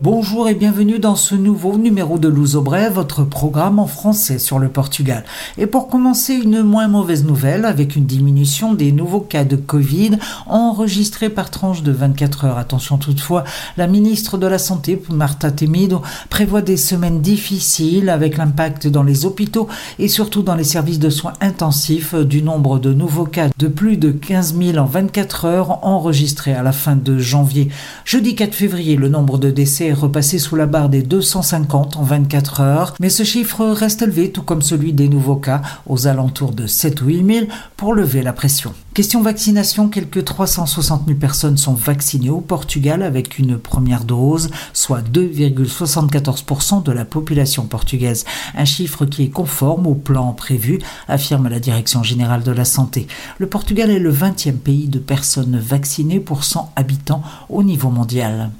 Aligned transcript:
Bonjour 0.00 0.48
et 0.48 0.54
bienvenue 0.54 1.00
dans 1.00 1.16
ce 1.16 1.34
nouveau 1.34 1.76
numéro 1.76 2.18
de 2.18 2.28
Louzo 2.28 2.62
Brève, 2.62 2.92
votre 2.92 3.24
programme 3.24 3.80
en 3.80 3.88
français 3.88 4.38
sur 4.38 4.60
le 4.60 4.68
Portugal. 4.68 5.24
Et 5.58 5.66
pour 5.66 5.88
commencer, 5.88 6.34
une 6.34 6.62
moins 6.62 6.86
mauvaise 6.86 7.24
nouvelle 7.24 7.64
avec 7.64 7.96
une 7.96 8.06
diminution 8.06 8.74
des 8.74 8.92
nouveaux 8.92 9.18
cas 9.18 9.42
de 9.42 9.56
Covid 9.56 10.18
enregistrés 10.46 11.30
par 11.30 11.50
tranche 11.50 11.82
de 11.82 11.90
24 11.90 12.44
heures. 12.44 12.58
Attention 12.58 12.96
toutefois, 12.96 13.42
la 13.76 13.88
ministre 13.88 14.38
de 14.38 14.46
la 14.46 14.58
Santé, 14.58 15.02
Marta 15.10 15.50
Temido, 15.50 16.00
prévoit 16.30 16.62
des 16.62 16.76
semaines 16.76 17.20
difficiles 17.20 18.08
avec 18.08 18.36
l'impact 18.36 18.86
dans 18.86 19.02
les 19.02 19.26
hôpitaux 19.26 19.66
et 19.98 20.06
surtout 20.06 20.42
dans 20.42 20.54
les 20.54 20.62
services 20.62 21.00
de 21.00 21.10
soins 21.10 21.32
intensifs 21.40 22.14
du 22.14 22.40
nombre 22.40 22.78
de 22.78 22.92
nouveaux 22.92 23.26
cas 23.26 23.48
de 23.58 23.66
plus 23.66 23.96
de 23.96 24.12
15 24.12 24.56
000 24.56 24.78
en 24.78 24.84
24 24.84 25.44
heures 25.46 25.84
enregistrés 25.84 26.54
à 26.54 26.62
la 26.62 26.72
fin 26.72 26.94
de 26.94 27.18
janvier. 27.18 27.68
Jeudi 28.04 28.36
4 28.36 28.54
février, 28.54 28.94
le 28.94 29.08
nombre 29.08 29.38
de 29.38 29.50
décès 29.50 29.87
repassé 29.92 30.38
sous 30.38 30.56
la 30.56 30.66
barre 30.66 30.88
des 30.88 31.02
250 31.02 31.96
en 31.96 32.02
24 32.02 32.60
heures, 32.60 32.94
mais 33.00 33.10
ce 33.10 33.22
chiffre 33.22 33.66
reste 33.66 34.02
élevé, 34.02 34.30
tout 34.30 34.42
comme 34.42 34.62
celui 34.62 34.92
des 34.92 35.08
nouveaux 35.08 35.36
cas, 35.36 35.62
aux 35.86 36.06
alentours 36.06 36.52
de 36.52 36.66
7 36.66 37.02
ou 37.02 37.06
8 37.06 37.34
000, 37.34 37.46
pour 37.76 37.94
lever 37.94 38.22
la 38.22 38.32
pression. 38.32 38.72
Question 38.94 39.22
vaccination, 39.22 39.88
quelques 39.88 40.24
360 40.24 41.06
000 41.06 41.18
personnes 41.18 41.56
sont 41.56 41.74
vaccinées 41.74 42.30
au 42.30 42.40
Portugal 42.40 43.02
avec 43.02 43.38
une 43.38 43.56
première 43.56 44.04
dose, 44.04 44.50
soit 44.72 45.02
2,74% 45.02 46.82
de 46.82 46.92
la 46.92 47.04
population 47.04 47.66
portugaise. 47.66 48.24
Un 48.56 48.64
chiffre 48.64 49.04
qui 49.04 49.24
est 49.24 49.30
conforme 49.30 49.86
au 49.86 49.94
plan 49.94 50.32
prévu, 50.32 50.80
affirme 51.06 51.48
la 51.48 51.60
Direction 51.60 52.02
générale 52.02 52.42
de 52.42 52.50
la 52.50 52.64
santé. 52.64 53.06
Le 53.38 53.46
Portugal 53.46 53.90
est 53.90 53.98
le 53.98 54.12
20e 54.12 54.56
pays 54.56 54.88
de 54.88 54.98
personnes 54.98 55.58
vaccinées 55.58 56.20
pour 56.20 56.44
100 56.44 56.72
habitants 56.76 57.22
au 57.48 57.62
niveau 57.62 57.90
mondial. 57.90 58.50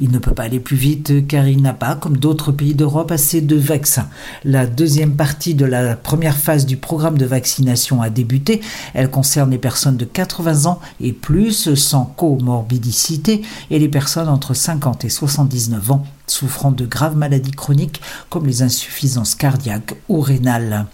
Il 0.00 0.10
ne 0.10 0.18
peut 0.18 0.34
pas 0.34 0.44
aller 0.44 0.60
plus 0.60 0.76
vite 0.76 1.26
car 1.26 1.46
il 1.46 1.62
n'a 1.62 1.74
pas, 1.74 1.94
comme 1.94 2.16
d'autres 2.16 2.52
pays 2.52 2.74
d'Europe, 2.74 3.10
assez 3.10 3.40
de 3.40 3.56
vaccins. 3.56 4.08
La 4.44 4.66
deuxième 4.66 5.16
partie 5.16 5.54
de 5.54 5.64
la 5.64 5.96
première 5.96 6.36
phase 6.36 6.66
du 6.66 6.76
programme 6.76 7.18
de 7.18 7.26
vaccination 7.26 8.02
a 8.02 8.10
débuté. 8.10 8.60
Elle 8.94 9.10
concerne 9.10 9.50
les 9.50 9.58
personnes 9.58 9.96
de 9.96 10.04
80 10.04 10.66
ans 10.66 10.80
et 11.00 11.12
plus 11.12 11.74
sans 11.74 12.04
comorbidicité 12.04 13.42
et 13.70 13.78
les 13.78 13.88
personnes 13.88 14.28
entre 14.28 14.54
50 14.54 15.04
et 15.04 15.08
79 15.08 15.90
ans 15.90 16.04
souffrant 16.26 16.72
de 16.72 16.86
graves 16.86 17.16
maladies 17.16 17.50
chroniques 17.50 18.00
comme 18.30 18.46
les 18.46 18.62
insuffisances 18.62 19.34
cardiaques 19.34 19.94
ou 20.08 20.20
rénales. 20.20 20.86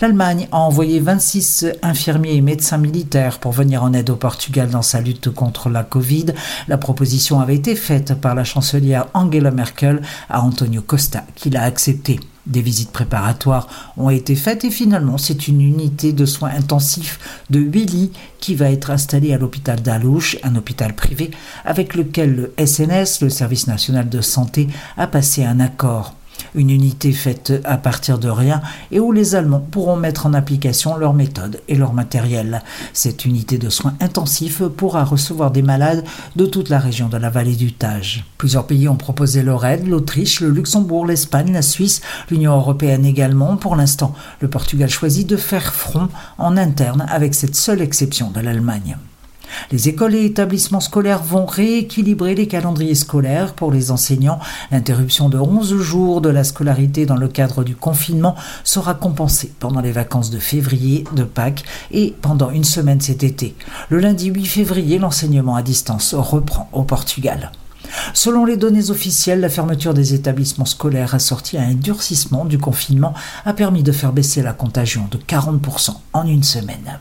L'Allemagne 0.00 0.48
a 0.52 0.58
envoyé 0.58 1.00
26 1.00 1.66
infirmiers 1.82 2.36
et 2.36 2.40
médecins 2.40 2.78
militaires 2.78 3.38
pour 3.38 3.52
venir 3.52 3.82
en 3.82 3.92
aide 3.92 4.10
au 4.10 4.16
Portugal 4.16 4.70
dans 4.70 4.82
sa 4.82 5.00
lutte 5.00 5.30
contre 5.30 5.68
la 5.68 5.84
Covid. 5.84 6.26
La 6.68 6.78
proposition 6.78 7.40
avait 7.40 7.56
été 7.56 7.76
faite 7.76 8.14
par 8.14 8.34
la 8.34 8.44
chancelière 8.44 9.06
Angela 9.14 9.50
Merkel 9.50 10.02
à 10.28 10.42
Antonio 10.42 10.82
Costa, 10.82 11.24
qui 11.34 11.50
l'a 11.50 11.62
acceptée. 11.62 12.20
Des 12.48 12.62
visites 12.62 12.92
préparatoires 12.92 13.68
ont 13.98 14.08
été 14.08 14.34
faites 14.34 14.64
et 14.64 14.70
finalement 14.70 15.18
c'est 15.18 15.48
une 15.48 15.60
unité 15.60 16.14
de 16.14 16.24
soins 16.24 16.50
intensifs 16.56 17.42
de 17.50 17.60
8 17.60 17.84
lits 17.84 18.12
qui 18.40 18.54
va 18.54 18.70
être 18.70 18.90
installée 18.90 19.34
à 19.34 19.38
l'hôpital 19.38 19.82
d'Alouche, 19.82 20.38
un 20.42 20.56
hôpital 20.56 20.94
privé 20.94 21.30
avec 21.66 21.94
lequel 21.94 22.34
le 22.34 22.66
SNS, 22.66 23.20
le 23.20 23.28
Service 23.28 23.66
national 23.66 24.08
de 24.08 24.22
santé, 24.22 24.68
a 24.96 25.06
passé 25.06 25.44
un 25.44 25.60
accord 25.60 26.14
une 26.54 26.70
unité 26.70 27.12
faite 27.12 27.52
à 27.64 27.76
partir 27.76 28.18
de 28.18 28.28
rien 28.28 28.62
et 28.90 29.00
où 29.00 29.12
les 29.12 29.34
Allemands 29.34 29.66
pourront 29.70 29.96
mettre 29.96 30.26
en 30.26 30.34
application 30.34 30.96
leurs 30.96 31.14
méthodes 31.14 31.60
et 31.68 31.74
leur 31.74 31.92
matériel. 31.92 32.62
Cette 32.92 33.24
unité 33.24 33.58
de 33.58 33.70
soins 33.70 33.94
intensifs 34.00 34.62
pourra 34.62 35.04
recevoir 35.04 35.50
des 35.50 35.62
malades 35.62 36.04
de 36.36 36.46
toute 36.46 36.68
la 36.68 36.78
région 36.78 37.08
de 37.08 37.16
la 37.16 37.30
vallée 37.30 37.56
du 37.56 37.72
Tage. 37.72 38.24
Plusieurs 38.38 38.66
pays 38.66 38.88
ont 38.88 38.96
proposé 38.96 39.42
leur 39.42 39.64
aide, 39.64 39.86
l'Autriche, 39.86 40.40
le 40.40 40.50
Luxembourg, 40.50 41.06
l'Espagne, 41.06 41.52
la 41.52 41.62
Suisse, 41.62 42.00
l'Union 42.30 42.56
européenne 42.56 43.04
également. 43.04 43.56
Pour 43.56 43.76
l'instant, 43.76 44.14
le 44.40 44.48
Portugal 44.48 44.88
choisit 44.88 45.28
de 45.28 45.36
faire 45.36 45.74
front 45.74 46.08
en 46.38 46.56
interne 46.56 47.06
avec 47.08 47.34
cette 47.34 47.56
seule 47.56 47.82
exception 47.82 48.30
de 48.30 48.40
l'Allemagne. 48.40 48.96
Les 49.70 49.88
écoles 49.88 50.14
et 50.14 50.24
établissements 50.24 50.80
scolaires 50.80 51.22
vont 51.22 51.46
rééquilibrer 51.46 52.34
les 52.34 52.46
calendriers 52.46 52.94
scolaires 52.94 53.54
pour 53.54 53.70
les 53.70 53.90
enseignants. 53.90 54.38
L'interruption 54.70 55.28
de 55.28 55.38
11 55.38 55.76
jours 55.76 56.20
de 56.20 56.28
la 56.28 56.44
scolarité 56.44 57.06
dans 57.06 57.16
le 57.16 57.28
cadre 57.28 57.64
du 57.64 57.76
confinement 57.76 58.34
sera 58.64 58.94
compensée 58.94 59.52
pendant 59.58 59.80
les 59.80 59.92
vacances 59.92 60.30
de 60.30 60.38
février, 60.38 61.04
de 61.14 61.24
Pâques 61.24 61.64
et 61.90 62.14
pendant 62.20 62.50
une 62.50 62.64
semaine 62.64 63.00
cet 63.00 63.22
été. 63.22 63.54
Le 63.88 63.98
lundi 63.98 64.26
8 64.26 64.46
février, 64.46 64.98
l'enseignement 64.98 65.56
à 65.56 65.62
distance 65.62 66.14
reprend 66.14 66.68
au 66.72 66.82
Portugal. 66.82 67.52
Selon 68.14 68.44
les 68.44 68.56
données 68.56 68.90
officielles, 68.90 69.40
la 69.40 69.48
fermeture 69.48 69.94
des 69.94 70.14
établissements 70.14 70.64
scolaires 70.64 71.14
assortie 71.14 71.56
à 71.56 71.62
un 71.62 71.74
durcissement 71.74 72.44
du 72.44 72.58
confinement 72.58 73.14
a 73.44 73.52
permis 73.52 73.82
de 73.82 73.92
faire 73.92 74.12
baisser 74.12 74.42
la 74.42 74.52
contagion 74.52 75.08
de 75.10 75.18
40% 75.18 75.94
en 76.12 76.26
une 76.26 76.42
semaine. 76.42 76.98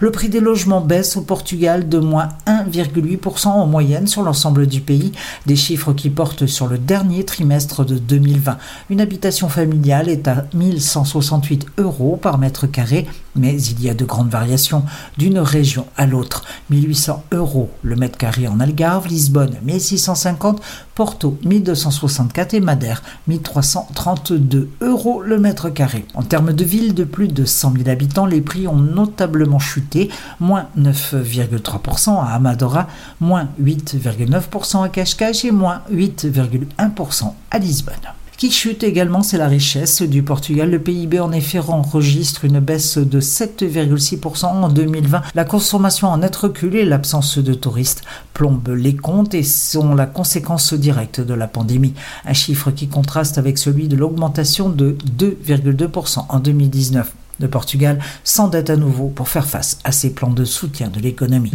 Le 0.00 0.10
prix 0.10 0.28
des 0.28 0.40
logements 0.40 0.80
baisse 0.80 1.16
au 1.16 1.22
Portugal 1.22 1.88
de 1.88 1.98
moins 1.98 2.28
1,8% 2.46 3.48
en 3.48 3.66
moyenne 3.66 4.06
sur 4.06 4.22
l'ensemble 4.22 4.66
du 4.66 4.80
pays, 4.80 5.12
des 5.46 5.56
chiffres 5.56 5.92
qui 5.92 6.10
portent 6.10 6.46
sur 6.46 6.66
le 6.66 6.78
dernier 6.78 7.24
trimestre 7.24 7.84
de 7.84 7.98
2020. 7.98 8.58
Une 8.90 9.00
habitation 9.00 9.48
familiale 9.48 10.08
est 10.08 10.28
à 10.28 10.46
1168 10.54 11.66
euros 11.78 12.18
par 12.20 12.38
mètre 12.38 12.66
carré, 12.66 13.06
mais 13.36 13.60
il 13.60 13.82
y 13.82 13.88
a 13.88 13.94
de 13.94 14.04
grandes 14.04 14.30
variations 14.30 14.84
d'une 15.18 15.38
région 15.38 15.86
à 15.96 16.06
l'autre. 16.06 16.44
1800 16.70 17.24
euros 17.32 17.70
le 17.82 17.96
mètre 17.96 18.18
carré 18.18 18.48
en 18.48 18.60
Algarve, 18.60 19.08
Lisbonne 19.08 19.56
1650, 19.62 20.60
Porto 20.94 21.38
1264 21.44 22.54
et 22.54 22.60
Madère 22.60 23.02
1332 23.28 24.70
euros 24.80 25.22
le 25.22 25.38
mètre 25.38 25.70
carré. 25.70 26.06
En 26.14 26.22
termes 26.22 26.52
de 26.52 26.64
villes 26.64 26.94
de 26.94 27.04
plus 27.04 27.28
de 27.28 27.44
100 27.44 27.74
000 27.78 27.88
habitants, 27.88 28.26
les 28.26 28.40
prix 28.40 28.68
ont 28.68 28.76
notablement 28.76 29.58
chuté, 29.58 30.10
moins 30.40 30.68
9,3% 30.78 32.18
à 32.18 32.34
Amadora, 32.34 32.86
moins 33.20 33.48
8,9% 33.62 34.84
à 34.84 34.88
Cascais 34.88 35.32
et 35.44 35.50
moins 35.50 35.82
8,1% 35.92 37.32
à 37.50 37.58
Lisbonne 37.58 37.94
qui 38.36 38.50
chute 38.50 38.82
également, 38.82 39.22
c'est 39.22 39.38
la 39.38 39.48
richesse 39.48 40.02
du 40.02 40.22
Portugal. 40.22 40.70
Le 40.70 40.78
PIB 40.78 41.20
en 41.20 41.32
effet 41.32 41.60
enregistre 41.60 42.44
une 42.44 42.60
baisse 42.60 42.98
de 42.98 43.20
7,6% 43.20 44.46
en 44.46 44.68
2020. 44.68 45.22
La 45.34 45.44
consommation 45.44 46.08
en 46.08 46.18
net 46.18 46.34
recul 46.34 46.76
et 46.76 46.84
l'absence 46.84 47.38
de 47.38 47.54
touristes 47.54 48.02
plombent 48.32 48.74
les 48.74 48.96
comptes 48.96 49.34
et 49.34 49.42
sont 49.42 49.94
la 49.94 50.06
conséquence 50.06 50.74
directe 50.74 51.20
de 51.20 51.34
la 51.34 51.46
pandémie. 51.46 51.94
Un 52.24 52.32
chiffre 52.32 52.70
qui 52.70 52.88
contraste 52.88 53.38
avec 53.38 53.58
celui 53.58 53.88
de 53.88 53.96
l'augmentation 53.96 54.68
de 54.68 54.96
2,2% 55.18 56.26
en 56.28 56.38
2019. 56.40 57.12
Le 57.40 57.48
Portugal 57.48 57.98
s'endette 58.22 58.70
à 58.70 58.76
nouveau 58.76 59.08
pour 59.08 59.28
faire 59.28 59.46
face 59.46 59.78
à 59.84 59.92
ses 59.92 60.10
plans 60.10 60.30
de 60.30 60.44
soutien 60.44 60.88
de 60.88 61.00
l'économie. 61.00 61.52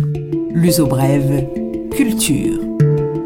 L'uso 0.53 0.87
brève, 0.87 1.45
culture. 1.91 2.59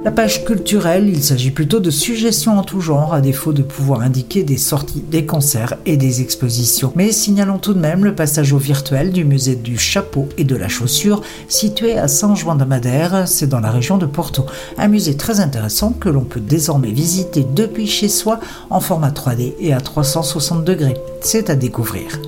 La 0.06 0.12
page 0.12 0.44
culturelle, 0.44 1.08
il 1.08 1.24
s'agit 1.24 1.52
plutôt 1.52 1.80
de 1.80 1.90
suggestions 1.90 2.60
en 2.60 2.64
tout 2.64 2.82
genre, 2.82 3.14
à 3.14 3.22
défaut 3.22 3.54
de 3.54 3.62
pouvoir 3.62 4.02
indiquer 4.02 4.44
des 4.44 4.58
sorties, 4.58 5.00
des 5.00 5.26
concerts 5.26 5.76
et 5.86 5.96
des 5.96 6.20
expositions. 6.20 6.92
Mais 6.98 7.14
signalons 7.14 7.58
tout 7.58 7.74
de 7.74 7.80
même 7.80 8.04
le 8.04 8.14
passage 8.14 8.52
au 8.52 8.58
virtuel 8.58 9.14
du 9.14 9.24
musée 9.24 9.56
du 9.56 9.78
chapeau 9.78 10.28
et 10.38 10.44
de 10.44 10.58
la 10.58 10.68
chaussure, 10.68 11.22
situé 11.48 11.98
à 11.98 12.10
Saint-Join 12.10 12.58
de 12.58 12.66
Madère, 12.66 13.30
c'est 13.30 13.48
dans 13.48 13.62
la 13.62 13.72
région 13.72 13.98
de 13.98 14.06
Porto. 14.06 14.46
Un 14.78 14.90
musée 14.90 15.16
très 15.16 15.40
intéressant 15.40 15.94
que 15.94 16.10
l'on 16.10 16.26
peut 16.26 16.42
désormais 16.42 16.92
visiter 16.92 17.46
depuis 17.56 17.88
chez 17.88 18.10
soi 18.10 18.42
en 18.70 18.82
format 18.82 19.12
3D 19.12 19.54
et 19.62 19.72
à 19.72 19.80
360 19.80 20.66
degrés. 20.66 20.98
C'est 21.22 21.50
à 21.50 21.56
découvrir. 21.56 22.20